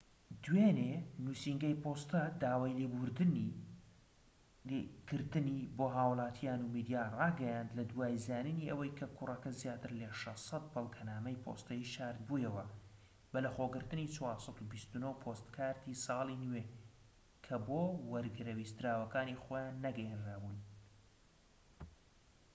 دوێنێ 0.43 0.93
نووسینگەی 1.23 1.79
پۆستە 1.83 2.21
داوای 2.41 2.77
لێبوردن 2.79 3.33
کردنی 5.07 5.59
بۆ 5.77 5.85
هاوڵاتیان 5.95 6.59
و 6.63 6.71
میدیا 6.75 7.01
ڕاگەیاند 7.19 7.75
لە 7.77 7.83
دوای 7.91 8.21
زانینی 8.27 8.69
ئەوەی 8.69 8.95
کە 8.97 9.05
کوڕەکە 9.17 9.51
زیاتر 9.61 9.91
لە 10.01 10.07
600 10.23 10.63
بەڵگەنامەی 10.73 11.41
پۆستەیی 11.43 11.91
شارد 11.93 12.19
بوویەوە 12.27 12.65
بەلەخۆگرتنی 13.33 14.11
429پۆستکاردی 14.17 15.99
ساڵی 16.05 16.41
نوێ 16.43 16.63
کە 17.45 17.55
بۆ 17.67 17.81
وەرگرە 18.11 18.53
ویستراوەکانی 18.59 19.39
خۆیان 19.43 19.75
نەگەیەنرا 19.85 20.35
بوون 20.41 20.57